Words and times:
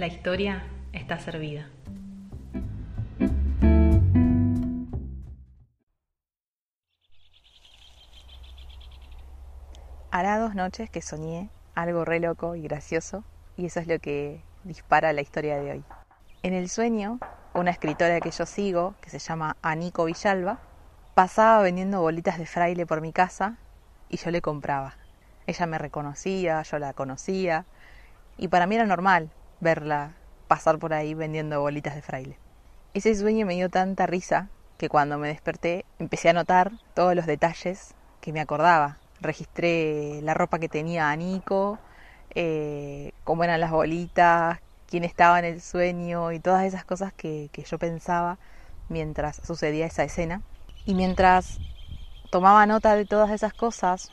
La 0.00 0.06
historia 0.06 0.64
está 0.94 1.18
servida. 1.18 1.68
Hará 10.10 10.38
dos 10.38 10.54
noches 10.54 10.88
que 10.88 11.02
soñé 11.02 11.50
algo 11.74 12.06
re 12.06 12.18
loco 12.18 12.56
y 12.56 12.62
gracioso 12.62 13.24
y 13.58 13.66
eso 13.66 13.80
es 13.80 13.86
lo 13.86 13.98
que 13.98 14.42
dispara 14.64 15.12
la 15.12 15.20
historia 15.20 15.58
de 15.58 15.72
hoy. 15.72 15.84
En 16.42 16.54
el 16.54 16.70
sueño, 16.70 17.18
una 17.52 17.70
escritora 17.70 18.22
que 18.22 18.30
yo 18.30 18.46
sigo, 18.46 18.94
que 19.02 19.10
se 19.10 19.18
llama 19.18 19.58
Anico 19.60 20.06
Villalba, 20.06 20.60
pasaba 21.12 21.60
vendiendo 21.60 22.00
bolitas 22.00 22.38
de 22.38 22.46
fraile 22.46 22.86
por 22.86 23.02
mi 23.02 23.12
casa 23.12 23.58
y 24.08 24.16
yo 24.16 24.30
le 24.30 24.40
compraba. 24.40 24.94
Ella 25.46 25.66
me 25.66 25.76
reconocía, 25.76 26.62
yo 26.62 26.78
la 26.78 26.94
conocía 26.94 27.66
y 28.38 28.48
para 28.48 28.66
mí 28.66 28.76
era 28.76 28.86
normal 28.86 29.30
verla 29.60 30.14
pasar 30.48 30.78
por 30.78 30.92
ahí 30.92 31.14
vendiendo 31.14 31.60
bolitas 31.60 31.94
de 31.94 32.02
fraile. 32.02 32.38
Ese 32.92 33.14
sueño 33.14 33.46
me 33.46 33.54
dio 33.54 33.68
tanta 33.68 34.06
risa 34.06 34.48
que 34.78 34.88
cuando 34.88 35.18
me 35.18 35.28
desperté 35.28 35.84
empecé 35.98 36.30
a 36.30 36.32
notar 36.32 36.72
todos 36.94 37.14
los 37.14 37.26
detalles 37.26 37.94
que 38.20 38.32
me 38.32 38.40
acordaba. 38.40 38.98
Registré 39.20 40.20
la 40.22 40.34
ropa 40.34 40.58
que 40.58 40.68
tenía 40.68 41.10
Anico, 41.10 41.78
eh, 42.34 43.12
cómo 43.22 43.44
eran 43.44 43.60
las 43.60 43.70
bolitas, 43.70 44.58
quién 44.88 45.04
estaba 45.04 45.38
en 45.38 45.44
el 45.44 45.60
sueño 45.60 46.32
y 46.32 46.40
todas 46.40 46.64
esas 46.64 46.84
cosas 46.84 47.12
que, 47.12 47.48
que 47.52 47.62
yo 47.62 47.78
pensaba 47.78 48.38
mientras 48.88 49.36
sucedía 49.36 49.86
esa 49.86 50.02
escena. 50.02 50.42
Y 50.84 50.94
mientras 50.94 51.58
tomaba 52.30 52.66
nota 52.66 52.96
de 52.96 53.04
todas 53.04 53.30
esas 53.30 53.52
cosas, 53.52 54.10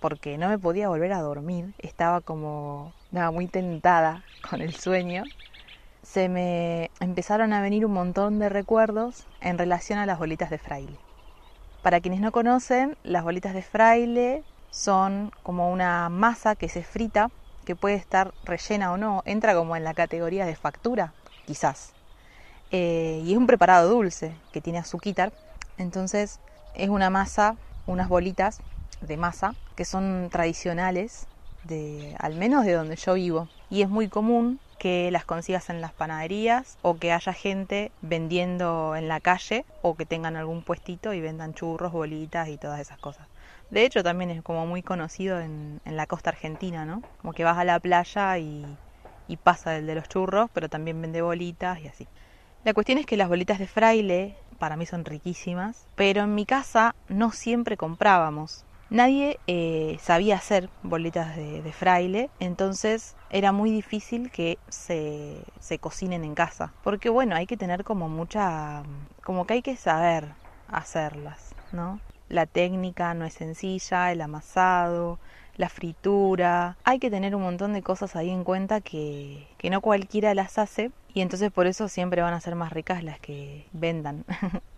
porque 0.00 0.38
no 0.38 0.48
me 0.48 0.58
podía 0.58 0.88
volver 0.88 1.12
a 1.12 1.20
dormir, 1.20 1.74
estaba 1.78 2.20
como 2.20 2.92
nada, 3.10 3.30
muy 3.30 3.46
tentada 3.46 4.22
con 4.48 4.60
el 4.60 4.74
sueño, 4.74 5.24
se 6.02 6.28
me 6.28 6.90
empezaron 7.00 7.52
a 7.52 7.60
venir 7.60 7.84
un 7.84 7.92
montón 7.92 8.38
de 8.38 8.48
recuerdos 8.48 9.24
en 9.40 9.58
relación 9.58 9.98
a 9.98 10.06
las 10.06 10.18
bolitas 10.18 10.50
de 10.50 10.58
fraile. 10.58 10.98
Para 11.82 12.00
quienes 12.00 12.20
no 12.20 12.32
conocen, 12.32 12.96
las 13.02 13.24
bolitas 13.24 13.54
de 13.54 13.62
fraile 13.62 14.42
son 14.70 15.30
como 15.42 15.70
una 15.72 16.08
masa 16.08 16.54
que 16.54 16.68
se 16.68 16.82
frita, 16.82 17.30
que 17.64 17.74
puede 17.74 17.96
estar 17.96 18.32
rellena 18.44 18.92
o 18.92 18.96
no, 18.96 19.22
entra 19.24 19.54
como 19.54 19.76
en 19.76 19.84
la 19.84 19.94
categoría 19.94 20.46
de 20.46 20.54
factura, 20.54 21.12
quizás. 21.46 21.94
Eh, 22.70 23.22
y 23.24 23.32
es 23.32 23.38
un 23.38 23.46
preparado 23.46 23.88
dulce 23.88 24.34
que 24.52 24.60
tiene 24.60 24.78
azuquitar 24.78 25.32
entonces 25.78 26.40
es 26.74 26.88
una 26.88 27.10
masa, 27.10 27.56
unas 27.86 28.08
bolitas 28.08 28.60
de 29.00 29.16
masa 29.16 29.54
que 29.74 29.84
son 29.84 30.28
tradicionales 30.30 31.26
al 32.18 32.34
menos 32.34 32.64
de 32.64 32.72
donde 32.72 32.96
yo 32.96 33.14
vivo 33.14 33.48
y 33.70 33.82
es 33.82 33.88
muy 33.88 34.08
común 34.08 34.60
que 34.78 35.10
las 35.10 35.24
consigas 35.24 35.70
en 35.70 35.80
las 35.80 35.92
panaderías 35.92 36.78
o 36.82 36.98
que 36.98 37.12
haya 37.12 37.32
gente 37.32 37.90
vendiendo 38.02 38.94
en 38.94 39.08
la 39.08 39.20
calle 39.20 39.64
o 39.82 39.94
que 39.94 40.06
tengan 40.06 40.36
algún 40.36 40.62
puestito 40.62 41.12
y 41.12 41.20
vendan 41.20 41.54
churros, 41.54 41.92
bolitas 41.92 42.48
y 42.48 42.56
todas 42.56 42.80
esas 42.80 42.98
cosas. 42.98 43.26
De 43.70 43.84
hecho 43.84 44.02
también 44.02 44.30
es 44.30 44.42
como 44.42 44.66
muy 44.66 44.82
conocido 44.82 45.40
en, 45.40 45.80
la 45.84 46.06
costa 46.06 46.30
argentina, 46.30 46.84
¿no? 46.84 47.02
Como 47.20 47.32
que 47.32 47.42
vas 47.42 47.58
a 47.58 47.64
la 47.64 47.80
playa 47.80 48.38
y, 48.38 48.64
y 49.28 49.36
pasa 49.36 49.76
el 49.76 49.86
de 49.86 49.94
los 49.94 50.08
churros, 50.08 50.50
pero 50.52 50.68
también 50.68 51.00
vende 51.00 51.22
bolitas 51.22 51.80
y 51.80 51.88
así. 51.88 52.06
La 52.64 52.74
cuestión 52.74 52.98
es 52.98 53.06
que 53.06 53.16
las 53.16 53.28
bolitas 53.28 53.58
de 53.58 53.66
fraile 53.66 54.34
para 54.58 54.76
mí 54.76 54.86
son 54.86 55.04
riquísimas, 55.04 55.86
pero 55.94 56.22
en 56.22 56.34
mi 56.34 56.46
casa 56.46 56.94
no 57.08 57.32
siempre 57.32 57.76
comprábamos. 57.76 58.64
Nadie 58.88 59.40
eh, 59.48 59.98
sabía 60.00 60.36
hacer 60.36 60.70
bolitas 60.82 61.36
de, 61.36 61.72
fraile, 61.72 62.30
entonces 62.38 63.16
era 63.30 63.50
muy 63.50 63.70
difícil 63.70 64.30
que 64.30 64.58
se, 64.68 65.42
se 65.58 65.78
cocinen 65.78 66.24
en 66.24 66.34
casa, 66.34 66.72
porque 66.84 67.08
bueno, 67.08 67.34
hay 67.34 67.46
que 67.46 67.56
tener 67.56 67.82
como 67.82 68.08
mucha, 68.08 68.84
como 69.24 69.44
que 69.44 69.54
hay 69.54 69.62
que 69.62 69.76
saber 69.76 70.28
hacerlas, 70.68 71.54
¿no? 71.72 71.98
La 72.28 72.46
técnica 72.46 73.14
no 73.14 73.24
es 73.24 73.34
sencilla, 73.34 74.12
el 74.12 74.20
amasado, 74.20 75.18
la 75.56 75.68
fritura. 75.68 76.76
Hay 76.84 76.98
que 76.98 77.10
tener 77.10 77.34
un 77.34 77.42
montón 77.42 77.72
de 77.72 77.82
cosas 77.82 78.16
ahí 78.16 78.30
en 78.30 78.44
cuenta 78.44 78.80
que, 78.80 79.46
que 79.58 79.70
no 79.70 79.80
cualquiera 79.80 80.34
las 80.34 80.58
hace 80.58 80.90
y 81.14 81.20
entonces 81.20 81.50
por 81.50 81.66
eso 81.66 81.88
siempre 81.88 82.22
van 82.22 82.34
a 82.34 82.40
ser 82.40 82.54
más 82.54 82.72
ricas 82.72 83.02
las 83.02 83.18
que 83.20 83.66
vendan. 83.72 84.24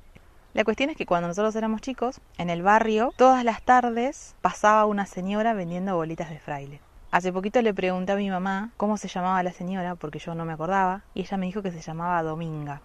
La 0.59 0.65
cuestión 0.65 0.91
es 0.91 0.97
que 0.97 1.07
cuando 1.07 1.29
nosotros 1.29 1.55
éramos 1.55 1.83
chicos, 1.83 2.21
en 2.37 2.51
el 2.51 2.65
barrio, 2.65 3.13
todas 3.15 3.45
las 3.45 3.63
tardes 3.63 4.35
pasaba 4.41 4.87
una 4.87 5.07
señora 5.07 5.55
vendiendo 5.55 5.95
bolitas 5.95 6.31
de 6.31 6.41
fraile. 6.41 6.81
Hace 7.13 7.33
poquito 7.33 7.63
le 7.63 7.73
pregunté 7.73 8.11
a 8.11 8.17
mi 8.17 8.29
mamá 8.29 8.73
cómo 8.77 8.97
se 8.97 9.07
llamaba 9.07 9.41
la 9.45 9.53
señora, 9.53 9.95
porque 9.95 10.19
yo 10.19 10.35
no 10.35 10.45
me 10.45 10.55
acordaba, 10.55 11.03
y 11.15 11.21
ella 11.21 11.37
me 11.37 11.47
dijo 11.47 11.63
que 11.63 11.71
se 11.71 11.81
llamaba 11.81 12.25
Dominga. 12.25 12.81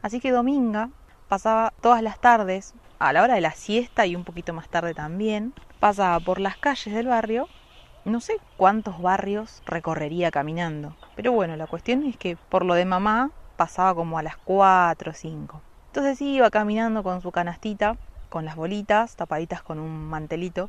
Así 0.00 0.18
que 0.18 0.30
Dominga 0.30 0.88
pasaba 1.28 1.74
todas 1.82 2.00
las 2.00 2.18
tardes, 2.20 2.72
a 2.98 3.12
la 3.12 3.22
hora 3.22 3.34
de 3.34 3.42
la 3.42 3.52
siesta 3.52 4.06
y 4.06 4.16
un 4.16 4.24
poquito 4.24 4.54
más 4.54 4.70
tarde 4.70 4.94
también, 4.94 5.52
pasaba 5.80 6.18
por 6.20 6.40
las 6.40 6.56
calles 6.56 6.94
del 6.94 7.08
barrio, 7.08 7.50
no 8.06 8.22
sé 8.22 8.38
cuántos 8.56 9.02
barrios 9.02 9.62
recorrería 9.66 10.30
caminando, 10.30 10.96
pero 11.16 11.32
bueno, 11.32 11.54
la 11.56 11.66
cuestión 11.66 12.04
es 12.04 12.16
que 12.16 12.38
por 12.48 12.64
lo 12.64 12.72
de 12.72 12.86
mamá 12.86 13.30
pasaba 13.58 13.94
como 13.94 14.16
a 14.16 14.22
las 14.22 14.38
4 14.38 15.10
o 15.10 15.14
5. 15.14 15.60
Entonces 15.94 16.20
iba 16.22 16.50
caminando 16.50 17.04
con 17.04 17.22
su 17.22 17.30
canastita, 17.30 17.96
con 18.28 18.44
las 18.44 18.56
bolitas 18.56 19.14
tapaditas 19.14 19.62
con 19.62 19.78
un 19.78 20.06
mantelito, 20.06 20.68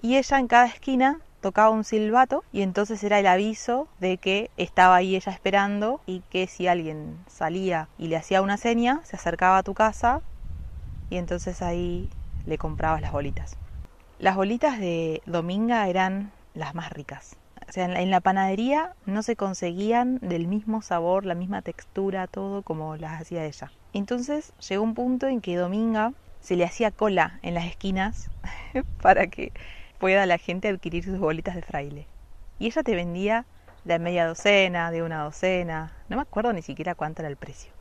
y 0.00 0.16
ella 0.16 0.38
en 0.38 0.48
cada 0.48 0.64
esquina 0.64 1.20
tocaba 1.42 1.68
un 1.68 1.84
silbato 1.84 2.42
y 2.54 2.62
entonces 2.62 3.04
era 3.04 3.18
el 3.18 3.26
aviso 3.26 3.86
de 4.00 4.16
que 4.16 4.50
estaba 4.56 4.96
ahí 4.96 5.14
ella 5.14 5.30
esperando 5.30 6.00
y 6.06 6.20
que 6.30 6.46
si 6.46 6.68
alguien 6.68 7.18
salía 7.26 7.88
y 7.98 8.08
le 8.08 8.16
hacía 8.16 8.40
una 8.40 8.56
seña, 8.56 9.02
se 9.04 9.16
acercaba 9.16 9.58
a 9.58 9.62
tu 9.62 9.74
casa 9.74 10.22
y 11.10 11.18
entonces 11.18 11.60
ahí 11.60 12.08
le 12.46 12.56
comprabas 12.56 13.02
las 13.02 13.12
bolitas. 13.12 13.58
Las 14.18 14.36
bolitas 14.36 14.78
de 14.78 15.20
Dominga 15.26 15.86
eran 15.86 16.32
las 16.54 16.74
más 16.74 16.90
ricas. 16.90 17.36
O 17.72 17.74
sea, 17.74 17.86
en 17.86 18.10
la 18.10 18.20
panadería 18.20 18.92
no 19.06 19.22
se 19.22 19.34
conseguían 19.34 20.18
del 20.18 20.46
mismo 20.46 20.82
sabor, 20.82 21.24
la 21.24 21.34
misma 21.34 21.62
textura, 21.62 22.26
todo 22.26 22.60
como 22.60 22.96
las 22.96 23.18
hacía 23.18 23.46
ella. 23.46 23.72
Entonces 23.94 24.52
llegó 24.68 24.82
un 24.82 24.92
punto 24.92 25.26
en 25.26 25.40
que 25.40 25.56
Dominga 25.56 26.12
se 26.42 26.56
le 26.56 26.66
hacía 26.66 26.90
cola 26.90 27.38
en 27.40 27.54
las 27.54 27.64
esquinas 27.64 28.30
para 29.00 29.28
que 29.28 29.52
pueda 29.98 30.26
la 30.26 30.36
gente 30.36 30.68
adquirir 30.68 31.02
sus 31.02 31.18
bolitas 31.18 31.54
de 31.54 31.62
fraile. 31.62 32.06
Y 32.58 32.66
ella 32.66 32.82
te 32.82 32.94
vendía 32.94 33.46
de 33.84 33.98
media 33.98 34.26
docena, 34.26 34.90
de 34.90 35.02
una 35.02 35.24
docena, 35.24 35.94
no 36.10 36.16
me 36.16 36.22
acuerdo 36.24 36.52
ni 36.52 36.60
siquiera 36.60 36.94
cuánto 36.94 37.22
era 37.22 37.30
el 37.30 37.38
precio. 37.38 37.72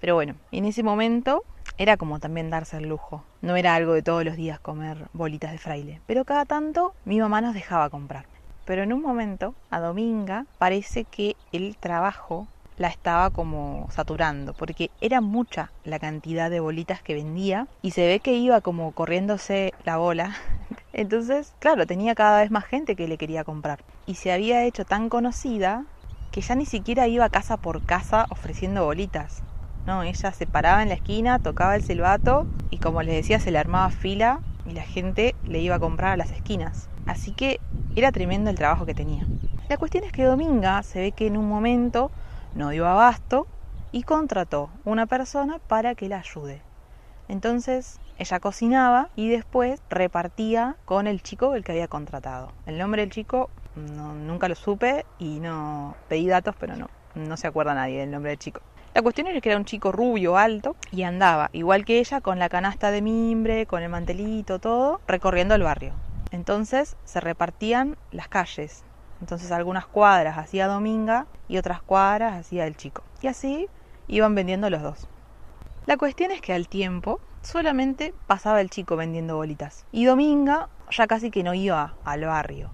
Pero 0.00 0.14
bueno, 0.14 0.36
en 0.52 0.66
ese 0.66 0.84
momento 0.84 1.42
era 1.78 1.96
como 1.96 2.20
también 2.20 2.48
darse 2.48 2.76
el 2.76 2.88
lujo. 2.88 3.24
No 3.40 3.56
era 3.56 3.74
algo 3.74 3.94
de 3.94 4.02
todos 4.02 4.24
los 4.24 4.36
días 4.36 4.60
comer 4.60 5.08
bolitas 5.12 5.50
de 5.50 5.58
fraile. 5.58 6.00
Pero 6.06 6.24
cada 6.24 6.44
tanto 6.44 6.94
mi 7.04 7.18
mamá 7.18 7.40
nos 7.40 7.54
dejaba 7.54 7.90
comprar. 7.90 8.31
Pero 8.64 8.82
en 8.82 8.92
un 8.92 9.02
momento, 9.02 9.54
a 9.70 9.80
Dominga, 9.80 10.46
parece 10.58 11.04
que 11.04 11.36
el 11.52 11.76
trabajo 11.78 12.48
la 12.76 12.88
estaba 12.88 13.30
como 13.30 13.88
saturando, 13.90 14.54
porque 14.54 14.90
era 15.00 15.20
mucha 15.20 15.72
la 15.84 15.98
cantidad 15.98 16.50
de 16.50 16.60
bolitas 16.60 17.02
que 17.02 17.14
vendía 17.14 17.66
y 17.82 17.92
se 17.92 18.06
ve 18.06 18.20
que 18.20 18.34
iba 18.34 18.60
como 18.60 18.92
corriéndose 18.92 19.72
la 19.84 19.96
bola. 19.96 20.36
Entonces, 20.92 21.54
claro, 21.58 21.86
tenía 21.86 22.14
cada 22.14 22.40
vez 22.40 22.50
más 22.50 22.64
gente 22.64 22.96
que 22.96 23.08
le 23.08 23.18
quería 23.18 23.44
comprar. 23.44 23.80
Y 24.06 24.16
se 24.16 24.32
había 24.32 24.64
hecho 24.64 24.84
tan 24.84 25.08
conocida 25.08 25.86
que 26.30 26.40
ya 26.40 26.54
ni 26.54 26.66
siquiera 26.66 27.06
iba 27.08 27.28
casa 27.28 27.56
por 27.56 27.82
casa 27.84 28.26
ofreciendo 28.30 28.84
bolitas. 28.84 29.44
No, 29.86 30.02
ella 30.02 30.32
se 30.32 30.46
paraba 30.46 30.82
en 30.82 30.88
la 30.88 30.94
esquina, 30.94 31.38
tocaba 31.38 31.76
el 31.76 31.82
silbato 31.82 32.46
y 32.70 32.78
como 32.78 33.02
les 33.02 33.14
decía, 33.14 33.38
se 33.38 33.50
le 33.50 33.58
armaba 33.58 33.90
fila 33.90 34.40
y 34.66 34.72
la 34.72 34.82
gente 34.82 35.34
le 35.44 35.60
iba 35.60 35.76
a 35.76 35.80
comprar 35.80 36.12
a 36.12 36.16
las 36.16 36.32
esquinas. 36.32 36.88
Así 37.06 37.32
que 37.32 37.60
era 37.96 38.12
tremendo 38.12 38.50
el 38.50 38.56
trabajo 38.56 38.86
que 38.86 38.94
tenía. 38.94 39.26
La 39.68 39.76
cuestión 39.76 40.04
es 40.04 40.12
que 40.12 40.24
Dominga 40.24 40.82
se 40.82 41.00
ve 41.00 41.12
que 41.12 41.26
en 41.26 41.36
un 41.36 41.48
momento 41.48 42.10
no 42.54 42.70
dio 42.70 42.86
abasto 42.86 43.46
y 43.90 44.02
contrató 44.02 44.70
una 44.84 45.06
persona 45.06 45.58
para 45.58 45.94
que 45.94 46.08
la 46.08 46.18
ayude. 46.18 46.62
Entonces 47.28 48.00
ella 48.18 48.40
cocinaba 48.40 49.08
y 49.16 49.28
después 49.28 49.80
repartía 49.90 50.76
con 50.84 51.06
el 51.06 51.22
chico 51.22 51.54
el 51.54 51.64
que 51.64 51.72
había 51.72 51.88
contratado. 51.88 52.52
El 52.66 52.78
nombre 52.78 53.02
del 53.02 53.10
chico 53.10 53.50
nunca 53.76 54.48
lo 54.48 54.54
supe 54.54 55.06
y 55.18 55.40
no 55.40 55.94
pedí 56.08 56.28
datos, 56.28 56.54
pero 56.58 56.76
no, 56.76 56.88
no 57.14 57.36
se 57.36 57.46
acuerda 57.46 57.74
nadie 57.74 58.00
del 58.00 58.10
nombre 58.10 58.30
del 58.30 58.38
chico. 58.38 58.60
La 58.94 59.00
cuestión 59.00 59.26
era 59.26 59.40
que 59.40 59.48
era 59.48 59.58
un 59.58 59.64
chico 59.64 59.90
rubio, 59.90 60.36
alto, 60.36 60.76
y 60.90 61.02
andaba, 61.02 61.48
igual 61.52 61.86
que 61.86 61.98
ella, 61.98 62.20
con 62.20 62.38
la 62.38 62.50
canasta 62.50 62.90
de 62.90 63.00
mimbre, 63.00 63.64
con 63.64 63.82
el 63.82 63.88
mantelito, 63.88 64.58
todo, 64.58 65.00
recorriendo 65.06 65.54
el 65.54 65.62
barrio. 65.62 65.94
Entonces 66.30 66.96
se 67.04 67.20
repartían 67.20 67.96
las 68.10 68.28
calles, 68.28 68.84
entonces 69.22 69.52
algunas 69.52 69.86
cuadras 69.86 70.36
hacía 70.36 70.66
Dominga 70.66 71.26
y 71.48 71.56
otras 71.56 71.80
cuadras 71.80 72.34
hacía 72.34 72.66
el 72.66 72.76
chico. 72.76 73.02
Y 73.22 73.28
así 73.28 73.68
iban 74.08 74.34
vendiendo 74.34 74.68
los 74.68 74.82
dos. 74.82 75.08
La 75.86 75.96
cuestión 75.96 76.30
es 76.30 76.40
que 76.40 76.52
al 76.52 76.68
tiempo 76.68 77.20
solamente 77.42 78.12
pasaba 78.26 78.60
el 78.60 78.68
chico 78.68 78.96
vendiendo 78.96 79.36
bolitas. 79.36 79.86
Y 79.92 80.04
Dominga 80.04 80.68
ya 80.90 81.06
casi 81.06 81.30
que 81.30 81.42
no 81.42 81.54
iba 81.54 81.94
al 82.04 82.24
barrio. 82.24 82.70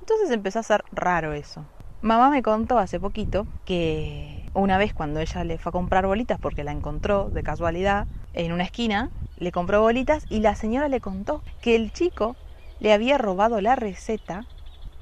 Entonces 0.00 0.30
empezó 0.30 0.58
a 0.60 0.62
ser 0.62 0.84
raro 0.92 1.32
eso. 1.32 1.64
Mamá 2.02 2.30
me 2.30 2.42
contó 2.42 2.78
hace 2.78 3.00
poquito 3.00 3.46
que 3.64 4.35
una 4.60 4.78
vez 4.78 4.92
cuando 4.94 5.20
ella 5.20 5.44
le 5.44 5.58
fue 5.58 5.70
a 5.70 5.72
comprar 5.72 6.06
bolitas 6.06 6.38
porque 6.38 6.64
la 6.64 6.72
encontró 6.72 7.30
de 7.30 7.42
casualidad 7.42 8.06
en 8.32 8.52
una 8.52 8.64
esquina, 8.64 9.10
le 9.36 9.52
compró 9.52 9.80
bolitas 9.82 10.26
y 10.28 10.40
la 10.40 10.54
señora 10.54 10.88
le 10.88 11.00
contó 11.00 11.42
que 11.60 11.76
el 11.76 11.92
chico 11.92 12.36
le 12.80 12.92
había 12.92 13.18
robado 13.18 13.60
la 13.60 13.76
receta 13.76 14.44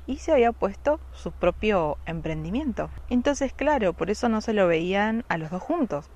y 0.06 0.16
se 0.16 0.32
había 0.32 0.52
puesto 0.52 1.00
su 1.12 1.32
propio 1.32 1.96
emprendimiento. 2.06 2.90
Entonces, 3.08 3.52
claro, 3.52 3.92
por 3.92 4.10
eso 4.10 4.28
no 4.28 4.40
se 4.40 4.52
lo 4.52 4.66
veían 4.66 5.24
a 5.28 5.38
los 5.38 5.50
dos 5.50 5.62
juntos. 5.62 6.06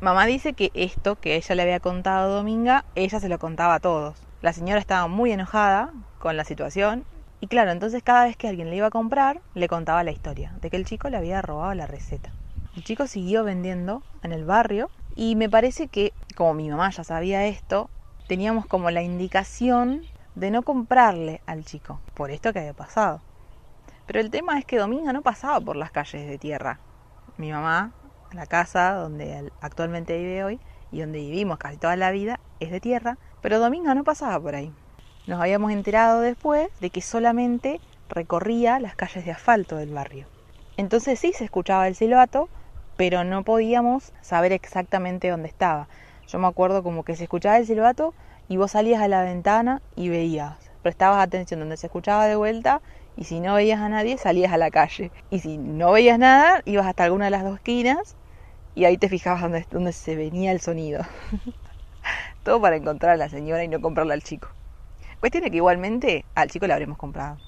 Mamá 0.00 0.26
dice 0.26 0.52
que 0.52 0.70
esto 0.74 1.16
que 1.16 1.36
ella 1.36 1.54
le 1.54 1.62
había 1.62 1.80
contado 1.80 2.32
a 2.32 2.36
Dominga, 2.36 2.84
ella 2.94 3.18
se 3.18 3.28
lo 3.28 3.38
contaba 3.38 3.74
a 3.74 3.80
todos. 3.80 4.18
La 4.42 4.52
señora 4.52 4.78
estaba 4.78 5.08
muy 5.08 5.32
enojada 5.32 5.90
con 6.18 6.36
la 6.36 6.44
situación 6.44 7.04
y 7.40 7.48
claro, 7.48 7.70
entonces 7.70 8.02
cada 8.02 8.24
vez 8.24 8.36
que 8.36 8.48
alguien 8.48 8.70
le 8.70 8.76
iba 8.76 8.88
a 8.88 8.90
comprar, 8.90 9.40
le 9.54 9.68
contaba 9.68 10.04
la 10.04 10.12
historia 10.12 10.52
de 10.60 10.70
que 10.70 10.76
el 10.76 10.84
chico 10.84 11.08
le 11.08 11.16
había 11.16 11.40
robado 11.42 11.74
la 11.74 11.86
receta. 11.86 12.32
El 12.76 12.84
chico 12.84 13.06
siguió 13.06 13.42
vendiendo 13.42 14.02
en 14.22 14.32
el 14.32 14.44
barrio 14.44 14.90
y 15.14 15.34
me 15.34 15.48
parece 15.48 15.88
que, 15.88 16.12
como 16.36 16.52
mi 16.52 16.68
mamá 16.68 16.90
ya 16.90 17.04
sabía 17.04 17.46
esto, 17.46 17.88
teníamos 18.26 18.66
como 18.66 18.90
la 18.90 19.00
indicación 19.00 20.02
de 20.34 20.50
no 20.50 20.62
comprarle 20.62 21.40
al 21.46 21.64
chico 21.64 22.00
por 22.12 22.30
esto 22.30 22.52
que 22.52 22.58
había 22.58 22.74
pasado. 22.74 23.22
Pero 24.06 24.20
el 24.20 24.30
tema 24.30 24.58
es 24.58 24.66
que 24.66 24.76
Dominga 24.76 25.14
no 25.14 25.22
pasaba 25.22 25.58
por 25.58 25.76
las 25.76 25.90
calles 25.90 26.28
de 26.28 26.36
tierra. 26.36 26.78
Mi 27.38 27.50
mamá, 27.50 27.92
la 28.32 28.44
casa 28.44 28.92
donde 28.92 29.50
actualmente 29.62 30.18
vive 30.18 30.44
hoy 30.44 30.60
y 30.92 31.00
donde 31.00 31.20
vivimos 31.20 31.56
casi 31.56 31.78
toda 31.78 31.96
la 31.96 32.10
vida, 32.10 32.40
es 32.60 32.70
de 32.70 32.80
tierra, 32.80 33.16
pero 33.40 33.58
Dominga 33.58 33.94
no 33.94 34.04
pasaba 34.04 34.38
por 34.38 34.54
ahí. 34.54 34.70
Nos 35.26 35.40
habíamos 35.40 35.72
enterado 35.72 36.20
después 36.20 36.68
de 36.80 36.90
que 36.90 37.00
solamente 37.00 37.80
recorría 38.10 38.78
las 38.80 38.94
calles 38.96 39.24
de 39.24 39.32
asfalto 39.32 39.76
del 39.76 39.94
barrio. 39.94 40.26
Entonces 40.76 41.18
sí 41.18 41.32
se 41.32 41.44
escuchaba 41.44 41.88
el 41.88 41.94
silbato, 41.94 42.50
pero 42.96 43.24
no 43.24 43.44
podíamos 43.44 44.12
saber 44.20 44.52
exactamente 44.52 45.28
dónde 45.28 45.48
estaba. 45.48 45.88
Yo 46.26 46.38
me 46.38 46.46
acuerdo 46.46 46.82
como 46.82 47.04
que 47.04 47.16
se 47.16 47.24
escuchaba 47.24 47.58
el 47.58 47.66
silbato 47.66 48.14
y 48.48 48.56
vos 48.56 48.72
salías 48.72 49.00
a 49.00 49.08
la 49.08 49.22
ventana 49.22 49.82
y 49.94 50.08
veías, 50.08 50.56
prestabas 50.82 51.22
atención 51.22 51.60
donde 51.60 51.76
se 51.76 51.86
escuchaba 51.86 52.26
de 52.26 52.36
vuelta 52.36 52.80
y 53.16 53.24
si 53.24 53.40
no 53.40 53.54
veías 53.54 53.80
a 53.80 53.88
nadie 53.88 54.18
salías 54.18 54.52
a 54.52 54.58
la 54.58 54.70
calle. 54.70 55.10
Y 55.30 55.40
si 55.40 55.58
no 55.58 55.92
veías 55.92 56.18
nada, 56.18 56.62
ibas 56.64 56.86
hasta 56.86 57.04
alguna 57.04 57.26
de 57.26 57.30
las 57.30 57.44
dos 57.44 57.56
esquinas 57.56 58.16
y 58.74 58.84
ahí 58.84 58.98
te 58.98 59.08
fijabas 59.08 59.42
dónde, 59.70 59.92
se 59.92 60.16
venía 60.16 60.52
el 60.52 60.60
sonido. 60.60 61.02
Todo 62.44 62.60
para 62.60 62.76
encontrar 62.76 63.12
a 63.12 63.16
la 63.16 63.28
señora 63.28 63.64
y 63.64 63.68
no 63.68 63.80
comprarle 63.80 64.12
al 64.12 64.22
chico. 64.22 64.48
Cuestión 65.18 65.44
es 65.44 65.50
que 65.50 65.56
igualmente 65.56 66.24
al 66.34 66.50
chico 66.50 66.66
le 66.66 66.74
habremos 66.74 66.98
comprado. 66.98 67.38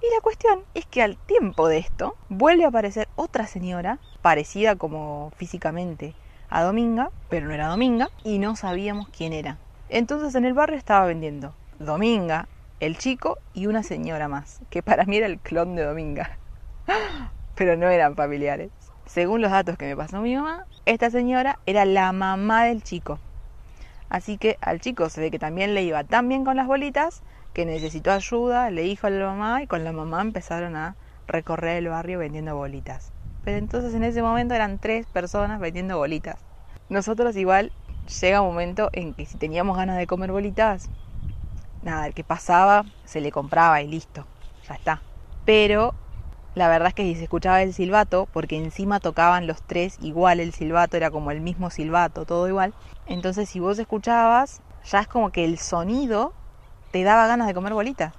Y 0.00 0.14
la 0.14 0.20
cuestión 0.22 0.60
es 0.74 0.86
que 0.86 1.02
al 1.02 1.16
tiempo 1.16 1.66
de 1.66 1.78
esto 1.78 2.16
vuelve 2.28 2.64
a 2.64 2.68
aparecer 2.68 3.08
otra 3.16 3.46
señora, 3.46 3.98
parecida 4.22 4.76
como 4.76 5.32
físicamente 5.36 6.14
a 6.50 6.62
Dominga, 6.62 7.10
pero 7.28 7.46
no 7.46 7.52
era 7.52 7.66
Dominga, 7.66 8.08
y 8.22 8.38
no 8.38 8.54
sabíamos 8.54 9.08
quién 9.08 9.32
era. 9.32 9.58
Entonces 9.88 10.34
en 10.36 10.44
el 10.44 10.54
barrio 10.54 10.76
estaba 10.76 11.06
vendiendo 11.06 11.52
Dominga, 11.80 12.46
el 12.78 12.96
chico 12.96 13.38
y 13.54 13.66
una 13.66 13.82
señora 13.82 14.28
más, 14.28 14.60
que 14.70 14.82
para 14.82 15.04
mí 15.04 15.16
era 15.16 15.26
el 15.26 15.40
clon 15.40 15.74
de 15.74 15.82
Dominga. 15.82 16.38
Pero 17.56 17.76
no 17.76 17.88
eran 17.88 18.14
familiares. 18.14 18.70
Según 19.04 19.40
los 19.40 19.50
datos 19.50 19.76
que 19.76 19.86
me 19.86 19.96
pasó 19.96 20.20
mi 20.20 20.36
mamá, 20.36 20.64
esta 20.86 21.10
señora 21.10 21.58
era 21.66 21.84
la 21.84 22.12
mamá 22.12 22.64
del 22.64 22.84
chico. 22.84 23.18
Así 24.10 24.38
que 24.38 24.58
al 24.60 24.80
chico 24.80 25.08
se 25.08 25.20
ve 25.20 25.30
que 25.30 25.38
también 25.38 25.74
le 25.74 25.82
iba 25.82 26.04
tan 26.04 26.28
bien 26.28 26.44
con 26.44 26.56
las 26.56 26.66
bolitas 26.66 27.22
que 27.52 27.64
necesitó 27.66 28.12
ayuda, 28.12 28.70
le 28.70 28.82
dijo 28.82 29.06
a 29.06 29.10
la 29.10 29.26
mamá 29.26 29.62
y 29.62 29.66
con 29.66 29.84
la 29.84 29.92
mamá 29.92 30.20
empezaron 30.20 30.76
a 30.76 30.96
recorrer 31.26 31.78
el 31.78 31.88
barrio 31.88 32.18
vendiendo 32.18 32.56
bolitas. 32.56 33.12
Pero 33.44 33.58
entonces 33.58 33.94
en 33.94 34.04
ese 34.04 34.22
momento 34.22 34.54
eran 34.54 34.78
tres 34.78 35.06
personas 35.06 35.60
vendiendo 35.60 35.98
bolitas. 35.98 36.36
Nosotros 36.88 37.36
igual 37.36 37.72
llega 38.20 38.40
un 38.40 38.48
momento 38.48 38.90
en 38.92 39.14
que 39.14 39.26
si 39.26 39.36
teníamos 39.38 39.76
ganas 39.76 39.98
de 39.98 40.06
comer 40.06 40.32
bolitas, 40.32 40.88
nada, 41.82 42.06
el 42.06 42.14
que 42.14 42.24
pasaba 42.24 42.84
se 43.04 43.20
le 43.20 43.30
compraba 43.30 43.82
y 43.82 43.88
listo, 43.88 44.26
ya 44.66 44.74
está. 44.74 45.02
Pero 45.44 45.94
la 46.54 46.68
verdad 46.68 46.88
es 46.88 46.94
que 46.94 47.04
si 47.04 47.14
se 47.14 47.24
escuchaba 47.24 47.62
el 47.62 47.74
silbato, 47.74 48.26
porque 48.32 48.56
encima 48.56 49.00
tocaban 49.00 49.46
los 49.46 49.62
tres 49.62 49.96
igual 50.00 50.40
el 50.40 50.52
silbato, 50.52 50.96
era 50.96 51.10
como 51.10 51.30
el 51.30 51.40
mismo 51.40 51.70
silbato, 51.70 52.24
todo 52.24 52.48
igual. 52.48 52.74
Entonces 53.06 53.48
si 53.48 53.60
vos 53.60 53.78
escuchabas, 53.78 54.60
ya 54.84 55.00
es 55.00 55.08
como 55.08 55.30
que 55.30 55.44
el 55.44 55.58
sonido 55.58 56.32
te 56.90 57.02
daba 57.02 57.26
ganas 57.26 57.46
de 57.46 57.54
comer 57.54 57.74
bolitas. 57.74 58.12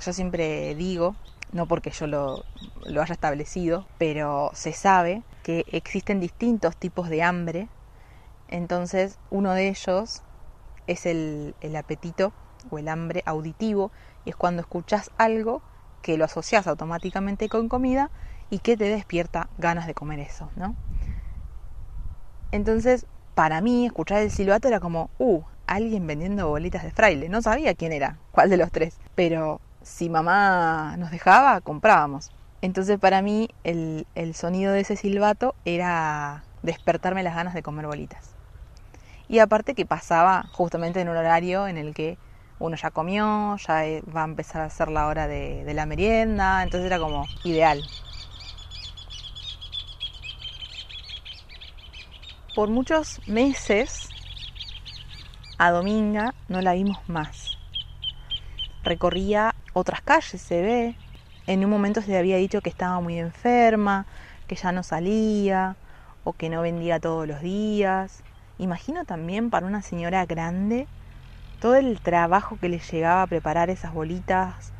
Yo 0.00 0.12
siempre 0.12 0.74
digo, 0.74 1.16
no 1.52 1.66
porque 1.66 1.90
yo 1.90 2.06
lo, 2.06 2.44
haya 2.86 3.12
establecido, 3.12 3.86
pero 3.98 4.50
se 4.54 4.72
sabe 4.72 5.22
que 5.42 5.64
existen 5.72 6.20
distintos 6.20 6.76
tipos 6.76 7.08
de 7.08 7.22
hambre. 7.22 7.68
Entonces, 8.48 9.18
uno 9.30 9.52
de 9.52 9.68
ellos 9.68 10.22
es 10.86 11.06
el, 11.06 11.54
el 11.60 11.76
apetito 11.76 12.32
o 12.70 12.78
el 12.78 12.88
hambre 12.88 13.22
auditivo, 13.26 13.92
y 14.24 14.30
es 14.30 14.36
cuando 14.36 14.60
escuchas 14.60 15.10
algo 15.16 15.62
que 16.02 16.16
lo 16.16 16.24
asocias 16.24 16.66
automáticamente 16.66 17.48
con 17.48 17.68
comida 17.68 18.10
y 18.50 18.58
que 18.58 18.76
te 18.76 18.84
despierta 18.84 19.48
ganas 19.58 19.86
de 19.86 19.94
comer 19.94 20.20
eso, 20.20 20.50
¿no? 20.56 20.74
Entonces, 22.50 23.06
para 23.34 23.60
mí, 23.60 23.86
escuchar 23.86 24.22
el 24.22 24.30
silbato 24.30 24.68
era 24.68 24.80
como, 24.80 25.10
uh, 25.18 25.42
alguien 25.68 26.06
vendiendo 26.06 26.48
bolitas 26.48 26.82
de 26.82 26.90
fraile. 26.90 27.28
No 27.28 27.42
sabía 27.42 27.74
quién 27.74 27.92
era, 27.92 28.18
cuál 28.32 28.50
de 28.50 28.56
los 28.56 28.72
tres, 28.72 28.98
pero 29.14 29.60
si 29.82 30.08
mamá 30.08 30.96
nos 30.98 31.10
dejaba, 31.10 31.60
comprábamos. 31.60 32.30
Entonces 32.60 32.98
para 32.98 33.22
mí 33.22 33.48
el, 33.62 34.04
sonido 34.34 34.72
de 34.72 34.80
ese 34.80 34.96
silbato 34.96 35.54
era 35.64 36.42
despertarme 36.62 37.22
las 37.22 37.36
ganas 37.36 37.54
de 37.54 37.62
comer 37.62 37.86
bolitas. 37.86 38.34
Y 39.28 39.38
aparte 39.38 39.74
que 39.74 39.86
pasaba 39.86 40.46
justamente 40.52 41.00
en 41.00 41.08
un 41.08 41.16
horario 41.16 41.68
en 41.68 41.76
el 41.76 41.94
que 41.94 42.18
uno 42.58 42.76
ya 42.76 42.90
comió, 42.90 43.56
ya 43.58 43.86
eh, 43.86 44.02
va 44.14 44.22
a 44.22 44.24
empezar 44.24 44.62
a 44.62 44.70
ser 44.70 44.88
la 44.88 45.06
hora 45.06 45.28
de 45.28 45.72
la 45.74 45.86
merienda, 45.86 46.62
entonces 46.62 46.86
era 46.86 46.98
como 46.98 47.24
ideal. 47.44 47.82
Por 52.54 52.70
muchos 52.70 53.20
meses 53.28 54.07
a 55.58 55.70
Dominga 55.72 56.34
no 56.48 56.62
la 56.62 56.72
vimos 56.72 56.98
más. 57.08 57.58
Recorría 58.84 59.54
otras 59.72 60.00
calles, 60.00 60.40
se 60.40 60.62
ve. 60.62 60.94
En 61.46 61.64
un 61.64 61.70
momento 61.70 62.00
se 62.00 62.12
le 62.12 62.18
había 62.18 62.36
dicho 62.36 62.60
que 62.60 62.70
estaba 62.70 63.00
muy 63.00 63.18
enferma, 63.18 64.06
que 64.46 64.54
ya 64.54 64.72
no 64.72 64.82
salía 64.82 65.76
o 66.24 66.32
que 66.32 66.48
no 66.48 66.62
vendía 66.62 67.00
todos 67.00 67.26
los 67.26 67.40
días. 67.40 68.22
Imagino 68.58 69.04
también 69.04 69.50
para 69.50 69.66
una 69.66 69.82
señora 69.82 70.24
grande 70.26 70.86
todo 71.60 71.74
el 71.74 72.00
trabajo 72.00 72.56
que 72.60 72.68
le 72.68 72.78
llegaba 72.78 73.22
a 73.22 73.26
preparar 73.26 73.68
esas 73.70 73.92
bolitas, 73.92 74.72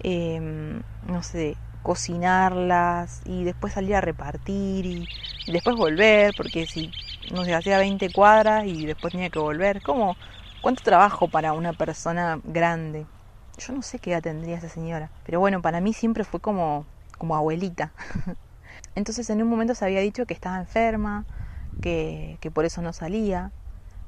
em, 0.00 0.82
no 1.08 1.22
sé, 1.22 1.56
cocinarlas 1.82 3.22
y 3.24 3.44
después 3.44 3.72
salir 3.72 3.94
a 3.94 4.00
repartir 4.00 4.86
y, 4.86 5.08
y 5.46 5.52
después 5.52 5.76
volver, 5.76 6.34
porque 6.36 6.66
si 6.66 6.92
no 7.30 7.44
sé, 7.44 7.54
hacía 7.54 7.78
20 7.78 8.10
cuadras 8.10 8.66
y 8.66 8.86
después 8.86 9.12
tenía 9.12 9.30
que 9.30 9.38
volver. 9.38 9.82
¿Cómo? 9.82 10.16
¿Cuánto 10.60 10.82
trabajo 10.82 11.28
para 11.28 11.52
una 11.52 11.72
persona 11.72 12.40
grande? 12.44 13.06
Yo 13.58 13.72
no 13.72 13.82
sé 13.82 13.98
qué 13.98 14.12
edad 14.12 14.22
tendría 14.22 14.56
esa 14.58 14.68
señora, 14.68 15.10
pero 15.24 15.40
bueno, 15.40 15.62
para 15.62 15.80
mí 15.80 15.92
siempre 15.92 16.24
fue 16.24 16.40
como, 16.40 16.86
como 17.18 17.36
abuelita. 17.36 17.92
Entonces 18.94 19.30
en 19.30 19.42
un 19.42 19.48
momento 19.48 19.74
se 19.74 19.84
había 19.84 20.00
dicho 20.00 20.26
que 20.26 20.34
estaba 20.34 20.58
enferma, 20.58 21.24
que, 21.80 22.38
que 22.40 22.50
por 22.50 22.64
eso 22.64 22.82
no 22.82 22.92
salía, 22.92 23.52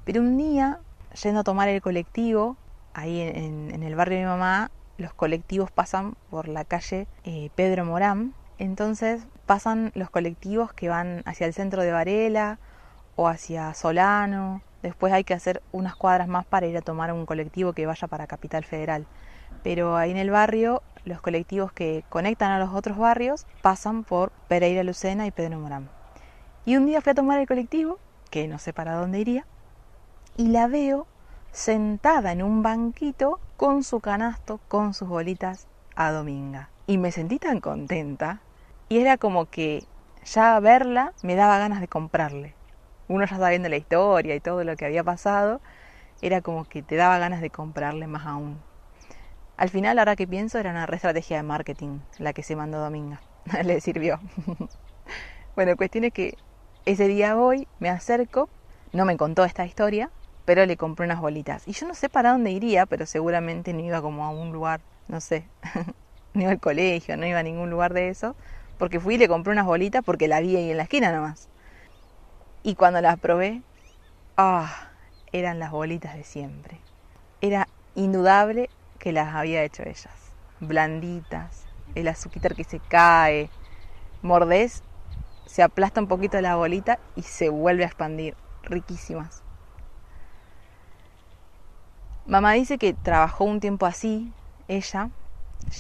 pero 0.09 0.23
un 0.23 0.39
día, 0.39 0.81
yendo 1.23 1.41
a 1.41 1.45
tomar 1.45 1.69
el 1.69 1.83
colectivo, 1.83 2.57
ahí 2.95 3.21
en, 3.21 3.83
el 3.83 3.95
barrio 3.95 4.17
de 4.17 4.25
mi 4.25 4.31
mamá, 4.31 4.71
los 4.97 5.13
colectivos 5.13 5.71
pasan 5.71 6.15
por 6.31 6.49
la 6.49 6.65
calle 6.65 7.07
eh, 7.25 7.51
Pedro 7.55 7.85
Morán, 7.85 8.33
entonces 8.59 9.27
pasan 9.45 9.93
los 9.95 10.09
colectivos 10.09 10.73
que 10.73 10.89
van 10.89 11.23
hacia 11.27 11.47
el 11.47 11.53
centro 11.53 11.83
de 11.83 11.93
Varela 11.93 12.59
o 13.19 13.27
hacia 13.27 13.75
Solano. 13.75 14.63
Después 14.81 15.13
hay 15.13 15.25
que 15.25 15.35
hacer 15.35 15.61
unas 15.73 15.97
cuadras 15.97 16.29
más 16.29 16.47
para 16.47 16.69
ir 16.69 16.77
a 16.77 16.83
tomar 16.83 17.13
un 17.13 17.27
colectivo 17.27 17.73
que 17.73 17.85
vaya 17.85 18.07
para 18.07 18.29
Capital 18.29 18.65
Federal. 18.65 19.07
Pero 19.65 19.97
ahí 19.97 20.13
en 20.13 20.17
el 20.17 20.31
barrio, 20.31 20.83
los 21.05 21.21
colectivos 21.21 21.73
que 21.73 22.05
conectan 22.11 22.53
a 22.53 22.61
los 22.61 22.73
otros 22.73 22.97
barrios 22.97 23.45
pasan 23.61 24.05
por 24.05 24.31
Pereira 24.47 24.85
Lucena 24.85 25.27
y 25.27 25.33
Pedro 25.33 25.59
Morán. 25.59 25.91
Y 26.65 26.77
un 26.77 26.87
día 26.87 27.01
fui 27.01 27.11
a 27.11 27.15
tomar 27.15 27.41
el 27.41 27.49
colectivo, 27.49 27.99
que 28.31 28.47
no 28.47 28.61
sé 28.61 28.73
para 28.73 28.95
dónde 28.95 29.19
iría, 29.19 29.47
y 30.37 30.49
la 30.49 30.69
veo 30.69 31.09
sentada 31.51 32.31
en 32.31 32.45
un 32.45 32.63
banquito 32.63 33.41
con 33.57 33.83
su 33.83 33.99
canasto, 33.99 34.61
con 34.69 34.95
sus 34.95 35.09
bolitas 35.09 35.67
a 35.97 36.13
Dominga. 36.13 36.71
Y 36.87 36.99
me 36.99 37.11
sentí 37.11 37.41
tan 37.41 37.61
contenta. 37.61 38.43
Y 38.89 38.99
era 38.99 39.17
como 39.17 39.47
que 39.47 39.83
ya 40.25 40.61
verla 40.61 41.15
me 41.23 41.35
daba 41.35 41.59
ganas 41.59 41.81
de 41.81 41.89
comprarle 41.89 42.58
uno 43.09 43.27
ya 43.27 43.39
sabiendo 43.39 43.69
la 43.69 43.77
historia 43.77 44.35
y 44.35 44.41
todo 44.41 44.65
lo 44.65 44.77
que 44.77 44.85
había 44.87 45.05
pasado, 45.05 45.61
era 46.23 46.41
como 46.43 46.65
que 46.65 46.83
te 46.83 46.97
daba 46.97 47.19
ganas 47.19 47.41
de 47.41 47.51
comprarle 47.51 48.07
más 48.07 48.27
aún. 48.27 48.63
Al 49.57 49.71
final, 49.71 49.99
ahora 49.99 50.17
que 50.17 50.27
pienso, 50.27 50.59
era 50.59 50.71
una 50.71 50.87
re 50.87 50.97
estrategia 50.97 51.37
de 51.39 51.43
marketing 51.43 52.01
la 52.19 52.33
que 52.33 52.43
se 52.43 52.57
mandó 52.57 52.79
Dominga. 52.79 53.23
Le 53.65 53.81
sirvió. 53.81 54.21
bueno, 55.57 55.77
cuestión 55.77 56.05
es 56.05 56.13
que 56.13 56.39
ese 56.85 57.09
día 57.09 57.35
voy, 57.35 57.69
me 57.79 57.91
acerco, 57.91 58.49
no 58.93 59.05
me 59.05 59.17
contó 59.17 59.45
esta 59.45 59.67
historia, 59.67 60.11
pero 60.45 60.65
le 60.65 60.77
compré 60.77 61.07
unas 61.07 61.21
bolitas. 61.21 61.67
Y 61.69 61.73
yo 61.73 61.87
no 61.87 61.95
sé 61.95 62.09
para 62.09 62.33
dónde 62.33 62.51
iría, 62.51 62.87
pero 62.87 63.07
seguramente 63.07 63.73
no 63.73 63.81
iba 63.81 64.01
como 64.01 64.25
a 64.25 64.31
un 64.31 64.53
lugar, 64.53 64.81
no 65.09 65.21
sé, 65.21 65.51
no 66.35 66.43
iba 66.43 66.51
al 66.53 66.61
colegio, 66.61 67.17
no 67.17 67.27
iba 67.27 67.41
a 67.41 67.43
ningún 67.43 67.71
lugar 67.71 67.93
de 67.95 68.09
eso, 68.09 68.37
porque 68.79 69.01
fui 69.01 69.17
y 69.17 69.19
le 69.19 69.29
compré 69.29 69.53
unas 69.53 69.67
bolitas 69.67 70.03
porque 70.05 70.29
la 70.29 70.41
vi 70.41 70.57
ahí 70.57 70.71
en 70.71 70.77
la 70.77 70.85
esquina 70.85 71.13
nomás. 71.13 71.49
Y 72.69 72.75
cuando 72.75 73.01
las 73.01 73.19
probé, 73.19 73.63
ah, 74.37 74.91
eran 75.33 75.59
las 75.59 75.71
bolitas 75.71 76.15
de 76.17 76.23
siempre. 76.23 76.79
Era 77.41 77.67
indudable 77.95 78.69
que 78.99 79.11
las 79.11 79.35
había 79.35 79.63
hecho 79.63 79.85
ellas. 79.85 80.35
Blanditas, 80.61 81.65
el 81.95 82.09
azuquitar 82.09 82.55
que 82.55 82.65
se 82.65 82.79
cae, 82.79 83.49
mordés, 84.21 84.83
se 85.47 85.63
aplasta 85.63 86.03
un 86.03 86.09
poquito 86.09 86.39
la 86.43 86.57
bolita 86.57 86.99
y 87.17 87.23
se 87.23 87.49
vuelve 87.49 87.85
a 87.85 87.87
expandir. 87.87 88.37
Riquísimas. 88.65 89.43
Mamá 92.27 92.53
dice 92.53 92.77
que 92.77 92.93
trabajó 92.93 93.45
un 93.45 93.61
tiempo 93.61 93.87
así, 93.87 94.31
ella, 94.69 95.09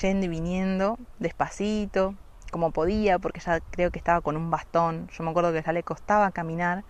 yendo 0.01 0.25
y 0.25 0.29
viniendo, 0.31 0.99
despacito, 1.19 2.15
como 2.51 2.71
podía, 2.71 3.19
porque 3.19 3.41
ya 3.41 3.61
creo 3.61 3.91
que 3.91 3.99
estaba 3.99 4.21
con 4.21 4.37
un 4.37 4.51
bastón. 4.51 5.09
Yo 5.13 5.25
me 5.25 5.31
acuerdo 5.31 5.53
que 5.53 5.63
ya 5.63 5.73
le 5.73 5.83
costaba 5.83 6.31
caminar, 6.31 6.85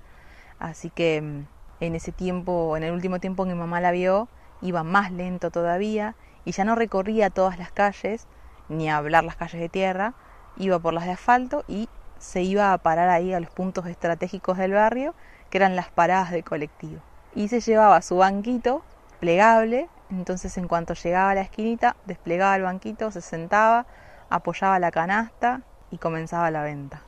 así 0.59 0.91
que 0.91 1.21
mm, 1.23 1.47
en 1.81 1.95
ese 1.95 2.12
tiempo, 2.12 2.77
en 2.77 2.83
el 2.83 2.93
último 2.93 3.19
tiempo 3.21 3.45
que 3.45 3.53
mi 3.53 3.59
mamá 3.59 3.81
la 3.81 3.91
vio, 3.91 4.29
iba 4.61 4.83
más 4.83 5.12
lento 5.12 5.50
todavía 5.50 6.15
y 6.45 6.53
ya 6.53 6.65
no 6.65 6.75
recorría 6.75 7.31
todas 7.31 7.59
las 7.59 7.71
calles, 7.71 8.27
ni 8.69 8.88
a 8.91 8.97
hablar 8.97 9.25
las 9.25 9.37
calles 9.37 9.61
de 9.61 9.69
tierra, 9.69 10.15
iba 10.57 10.79
por 10.79 10.95
las 10.95 11.05
de 11.05 11.12
asfalto 11.12 11.65
y 11.69 11.88
se 12.19 12.43
iba 12.43 12.73
a 12.73 12.79
parar 12.79 13.09
ahí 13.09 13.33
a 13.33 13.41
los 13.41 13.50
puntos 13.50 13.87
estratégicos 13.87 14.59
del 14.59 14.73
barrio, 14.73 15.15
que 15.50 15.59
eran 15.59 15.77
las 15.77 15.91
paradas 15.91 16.31
de 16.31 16.43
colectivo. 16.43 17.00
Y 17.35 17.49
se 17.49 17.61
llevaba 17.61 18.03
su 18.03 18.17
banquito 18.17 18.83
plegable, 19.21 19.88
entonces 20.11 20.57
en 20.59 20.69
cuanto 20.69 20.95
llegaba 20.95 21.31
a 21.31 21.35
la 21.35 21.43
esquinita, 21.43 21.97
desplegaba 22.07 22.57
el 22.57 22.62
banquito, 22.62 23.11
se 23.11 23.21
sentaba, 23.21 23.87
apoyaba 24.30 24.78
la 24.78 24.90
canasta 24.90 25.62
y 25.90 25.99
comenzaba 25.99 26.50
la 26.50 26.62
venta. 26.62 27.02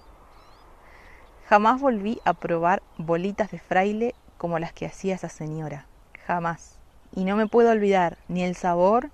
Jamás 1.49 1.81
volví 1.81 2.21
a 2.25 2.33
probar 2.33 2.83
bolitas 2.97 3.51
de 3.51 3.59
fraile 3.59 4.15
como 4.39 4.59
las 4.59 4.73
que 4.73 4.87
hacía 4.87 5.17
esa 5.17 5.29
señora. 5.29 5.87
Jamás. 6.27 6.79
Y 7.13 7.25
no 7.25 7.37
me 7.37 7.49
puedo 7.49 7.71
olvidar 7.71 8.19
ni 8.29 8.45
el 8.45 8.55
sabor, 8.55 9.11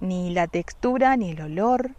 ni 0.00 0.30
la 0.30 0.48
textura, 0.48 1.16
ni 1.16 1.30
el 1.30 1.40
olor. 1.40 1.92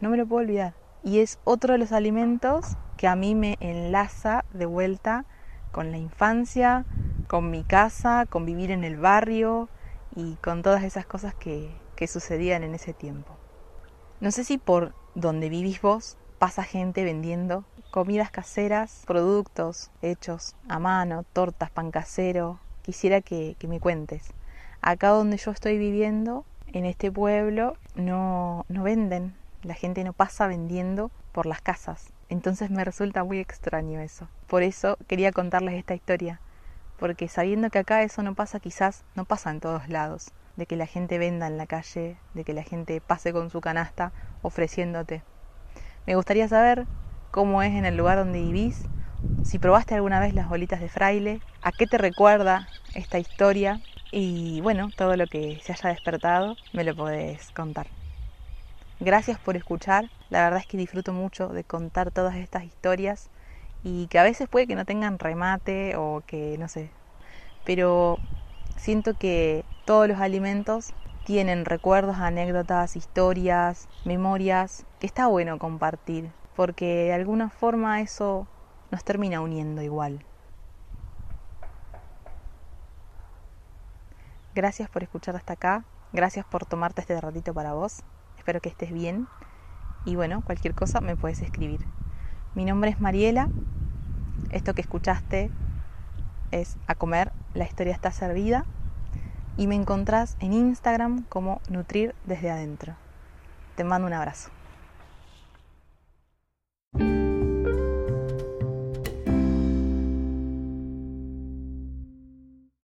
No 0.00 0.10
me 0.10 0.16
lo 0.16 0.26
puedo 0.26 0.42
olvidar. 0.42 0.74
Y 1.02 1.18
es 1.18 1.38
otro 1.44 1.72
de 1.72 1.78
los 1.78 1.92
alimentos 1.92 2.76
que 2.96 3.08
a 3.08 3.16
mí 3.16 3.34
me 3.34 3.56
enlaza 3.60 4.44
de 4.52 4.66
vuelta 4.66 5.24
con 5.72 5.90
la 5.90 5.98
infancia, 5.98 6.84
con 7.28 7.50
mi 7.50 7.64
casa, 7.64 8.26
con 8.30 8.46
vivir 8.46 8.70
en 8.70 8.84
el 8.84 8.96
barrio 8.96 9.68
y 10.14 10.36
con 10.36 10.62
todas 10.62 10.84
esas 10.84 11.04
cosas 11.04 11.34
que, 11.34 11.76
que 11.96 12.06
sucedían 12.06 12.62
en 12.62 12.74
ese 12.74 12.92
tiempo. 12.92 13.36
No 14.18 14.30
sé 14.30 14.44
si 14.44 14.56
por 14.56 14.94
donde 15.14 15.50
vivís 15.50 15.82
vos 15.82 16.16
pasa 16.38 16.62
gente 16.62 17.04
vendiendo 17.04 17.64
comidas 17.90 18.30
caseras, 18.30 19.02
productos 19.06 19.90
hechos 20.00 20.54
a 20.68 20.78
mano, 20.78 21.24
tortas, 21.34 21.70
pan 21.70 21.90
casero. 21.90 22.58
Quisiera 22.80 23.20
que, 23.20 23.56
me 23.68 23.78
cuentes. 23.78 24.32
Acá 24.80 25.08
donde 25.10 25.36
yo 25.36 25.50
estoy 25.50 25.76
viviendo, 25.76 26.46
en 26.72 26.86
este 26.86 27.12
pueblo, 27.12 27.76
no, 27.94 28.64
no 28.68 28.84
venden. 28.84 29.34
La 29.62 29.74
gente 29.74 30.02
no 30.02 30.14
pasa 30.14 30.46
vendiendo 30.46 31.10
por 31.32 31.44
las 31.44 31.60
casas. 31.60 32.14
Entonces 32.30 32.70
me 32.70 32.84
resulta 32.84 33.22
muy 33.22 33.38
extraño 33.38 34.00
eso. 34.00 34.28
Por 34.46 34.62
eso 34.62 34.96
quería 35.08 35.30
contarles 35.30 35.74
esta 35.74 35.94
historia. 35.94 36.40
Porque 36.98 37.28
sabiendo 37.28 37.68
que 37.68 37.80
acá 37.80 38.02
eso 38.02 38.22
no 38.22 38.34
pasa, 38.34 38.60
quizás 38.60 39.04
no 39.14 39.26
pasa 39.26 39.50
en 39.50 39.60
todos 39.60 39.90
lados 39.90 40.32
de 40.56 40.66
que 40.66 40.76
la 40.76 40.86
gente 40.86 41.18
venda 41.18 41.46
en 41.46 41.58
la 41.58 41.66
calle, 41.66 42.16
de 42.34 42.44
que 42.44 42.54
la 42.54 42.62
gente 42.62 43.00
pase 43.00 43.32
con 43.32 43.50
su 43.50 43.60
canasta 43.60 44.12
ofreciéndote. 44.42 45.22
Me 46.06 46.16
gustaría 46.16 46.48
saber 46.48 46.86
cómo 47.30 47.62
es 47.62 47.72
en 47.74 47.84
el 47.84 47.96
lugar 47.96 48.18
donde 48.18 48.40
vivís, 48.40 48.84
si 49.42 49.58
probaste 49.58 49.94
alguna 49.94 50.20
vez 50.20 50.34
las 50.34 50.48
bolitas 50.48 50.80
de 50.80 50.88
fraile, 50.88 51.40
a 51.62 51.72
qué 51.72 51.86
te 51.86 51.98
recuerda 51.98 52.70
esta 52.94 53.18
historia 53.18 53.80
y 54.10 54.60
bueno, 54.62 54.92
todo 54.96 55.16
lo 55.16 55.26
que 55.26 55.60
se 55.62 55.72
haya 55.72 55.90
despertado 55.90 56.56
me 56.72 56.84
lo 56.84 56.94
podés 56.94 57.50
contar. 57.50 57.88
Gracias 58.98 59.38
por 59.38 59.56
escuchar, 59.56 60.08
la 60.30 60.42
verdad 60.42 60.60
es 60.60 60.66
que 60.66 60.78
disfruto 60.78 61.12
mucho 61.12 61.48
de 61.48 61.64
contar 61.64 62.10
todas 62.10 62.36
estas 62.36 62.64
historias 62.64 63.28
y 63.84 64.06
que 64.08 64.18
a 64.18 64.22
veces 64.22 64.48
puede 64.48 64.66
que 64.66 64.74
no 64.74 64.84
tengan 64.84 65.18
remate 65.18 65.96
o 65.96 66.22
que 66.26 66.56
no 66.58 66.66
sé, 66.68 66.90
pero 67.64 68.18
siento 68.76 69.14
que 69.14 69.64
todos 69.86 70.08
los 70.08 70.18
alimentos 70.18 70.92
tienen 71.24 71.64
recuerdos, 71.64 72.16
anécdotas, 72.16 72.96
historias, 72.96 73.88
memorias 74.04 74.84
que 74.98 75.06
está 75.06 75.28
bueno 75.28 75.58
compartir, 75.58 76.32
porque 76.56 77.04
de 77.04 77.12
alguna 77.12 77.50
forma 77.50 78.00
eso 78.00 78.48
nos 78.90 79.04
termina 79.04 79.40
uniendo 79.40 79.82
igual. 79.82 80.24
Gracias 84.56 84.90
por 84.90 85.04
escuchar 85.04 85.36
hasta 85.36 85.52
acá, 85.52 85.84
gracias 86.12 86.44
por 86.44 86.66
tomarte 86.66 87.00
este 87.00 87.20
ratito 87.20 87.54
para 87.54 87.74
vos, 87.74 88.02
espero 88.38 88.60
que 88.60 88.68
estés 88.68 88.92
bien 88.92 89.28
y 90.04 90.16
bueno, 90.16 90.42
cualquier 90.44 90.74
cosa 90.74 91.00
me 91.00 91.14
puedes 91.14 91.42
escribir. 91.42 91.86
Mi 92.54 92.64
nombre 92.64 92.90
es 92.90 93.00
Mariela, 93.00 93.50
esto 94.50 94.74
que 94.74 94.80
escuchaste 94.80 95.50
es 96.50 96.76
a 96.88 96.96
comer, 96.96 97.32
la 97.54 97.64
historia 97.64 97.92
está 97.92 98.10
servida 98.10 98.64
y 99.56 99.66
me 99.66 99.74
encontrás 99.74 100.36
en 100.40 100.52
Instagram 100.52 101.24
como 101.28 101.60
Nutrir 101.68 102.14
desde 102.24 102.50
adentro. 102.50 102.96
Te 103.76 103.84
mando 103.84 104.06
un 104.06 104.12
abrazo. 104.12 104.50